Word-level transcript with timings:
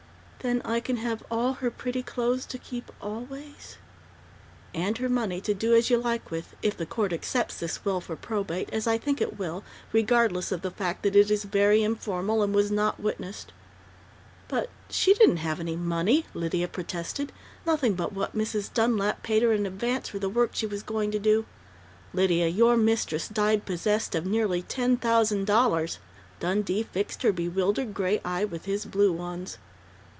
"Then 0.43 0.63
I 0.65 0.79
can 0.79 0.97
have 0.97 1.21
all 1.29 1.53
her 1.53 1.69
pretty 1.69 2.01
clothes 2.01 2.47
to 2.47 2.57
keep 2.57 2.91
always?" 2.99 3.77
"And 4.73 4.97
her 4.97 5.07
money, 5.07 5.39
to 5.41 5.53
do 5.53 5.75
as 5.75 5.91
you 5.91 5.99
like 5.99 6.31
with, 6.31 6.55
if 6.63 6.75
the 6.75 6.87
court 6.87 7.13
accepts 7.13 7.59
this 7.59 7.85
will 7.85 8.01
for 8.01 8.15
probate 8.15 8.67
as 8.73 8.87
I 8.87 8.97
think 8.97 9.21
it 9.21 9.37
will, 9.37 9.63
regardless 9.93 10.51
of 10.51 10.63
the 10.63 10.71
fact 10.71 11.03
that 11.03 11.15
it 11.15 11.29
is 11.29 11.43
very 11.43 11.83
informal 11.83 12.41
and 12.41 12.55
was 12.55 12.71
not 12.71 12.99
witnessed." 12.99 13.53
"But 14.47 14.71
she 14.89 15.13
didn't 15.13 15.37
have 15.45 15.59
any 15.59 15.75
money," 15.75 16.25
Lydia 16.33 16.67
protested. 16.69 17.31
"Nothing 17.63 17.93
but 17.93 18.11
what 18.11 18.35
Mrs. 18.35 18.73
Dunlap 18.73 19.21
paid 19.21 19.43
her 19.43 19.53
in 19.53 19.67
advance 19.67 20.09
for 20.09 20.17
the 20.17 20.27
work 20.27 20.55
she 20.55 20.65
was 20.65 20.81
going 20.81 21.11
to 21.11 21.19
do" 21.19 21.45
"Lydia, 22.15 22.47
your 22.47 22.75
mistress 22.75 23.27
died 23.27 23.67
possessed 23.67 24.15
of 24.15 24.25
nearly 24.25 24.63
ten 24.63 24.97
thousand 24.97 25.45
dollars!" 25.45 25.99
Dundee 26.39 26.81
fixed 26.81 27.21
her 27.21 27.31
bewildered 27.31 27.93
grey 27.93 28.19
eye 28.25 28.43
with 28.43 28.65
his 28.65 28.85
blue 28.85 29.13
ones. 29.13 29.59